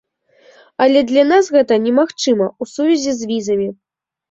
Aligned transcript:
Але 0.85 1.03
для 1.11 1.25
нас 1.33 1.51
гэта 1.57 1.79
немагчыма 1.85 2.47
ў 2.49 2.63
сувязі 2.73 3.17
з 3.21 3.33
візамі. 3.35 3.71